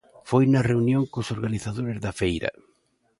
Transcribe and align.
Foi 0.29 0.43
na 0.49 0.65
reunión 0.69 1.03
cos 1.13 1.31
organizadores 1.35 1.97
da 2.05 2.11
feira. 2.19 2.49